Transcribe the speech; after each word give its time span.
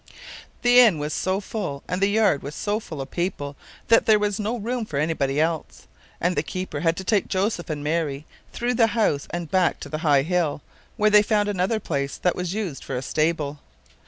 The 0.63 0.79
inn 0.79 0.97
was 0.97 1.13
so 1.13 1.39
full 1.39 1.83
and 1.87 2.01
the 2.01 2.07
yard 2.09 2.41
was 2.41 2.55
so 2.55 2.79
full 2.79 3.01
of 3.01 3.11
people 3.11 3.55
that 3.87 4.07
there 4.07 4.17
was 4.17 4.39
no 4.39 4.57
room 4.57 4.83
for 4.83 4.97
anybody 4.97 5.39
else, 5.39 5.85
and 6.19 6.35
the 6.35 6.41
keeper 6.41 6.79
had 6.79 6.97
to 6.97 7.03
take 7.03 7.27
Joseph 7.27 7.69
and 7.69 7.83
Mary 7.83 8.25
through 8.51 8.73
the 8.73 8.87
house 8.97 9.27
and 9.29 9.51
back 9.51 9.79
to 9.81 9.89
the 9.89 9.99
high 9.99 10.23
hill, 10.23 10.63
where 10.97 11.11
they 11.11 11.21
found 11.21 11.49
another 11.49 11.79
place 11.79 12.17
that 12.17 12.35
was 12.35 12.51
used 12.55 12.83
for 12.83 12.95
a 12.95 13.03
stable. 13.03 13.59